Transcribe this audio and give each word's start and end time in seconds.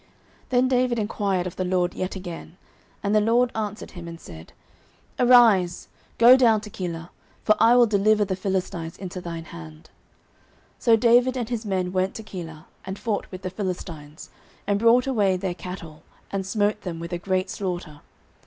09:023:004 0.01 0.09
Then 0.49 0.67
David 0.67 0.97
enquired 0.97 1.45
of 1.45 1.55
the 1.57 1.63
LORD 1.63 1.93
yet 1.93 2.15
again. 2.15 2.57
And 3.03 3.13
the 3.13 3.21
LORD 3.21 3.51
answered 3.53 3.91
him 3.91 4.07
and 4.07 4.19
said, 4.19 4.51
Arise, 5.19 5.89
go 6.17 6.35
down 6.35 6.59
to 6.61 6.71
Keilah; 6.71 7.11
for 7.43 7.53
I 7.59 7.75
will 7.75 7.85
deliver 7.85 8.25
the 8.25 8.35
Philistines 8.35 8.97
into 8.97 9.21
thine 9.21 9.43
hand. 9.45 9.91
09:023:005 10.79 10.83
So 10.85 10.95
David 10.95 11.37
and 11.37 11.49
his 11.49 11.67
men 11.67 11.91
went 11.91 12.15
to 12.15 12.23
Keilah, 12.23 12.65
and 12.83 12.97
fought 12.97 13.27
with 13.29 13.43
the 13.43 13.51
Philistines, 13.51 14.31
and 14.65 14.79
brought 14.79 15.05
away 15.05 15.37
their 15.37 15.53
cattle, 15.53 16.01
and 16.31 16.47
smote 16.47 16.81
them 16.81 16.99
with 16.99 17.13
a 17.13 17.19
great 17.19 17.51
slaughter. 17.51 18.01